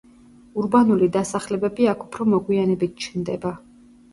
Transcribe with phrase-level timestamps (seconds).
[0.61, 3.57] ურბანული დასახლებები აქ უფრო მოგვიანებით ჩნდება.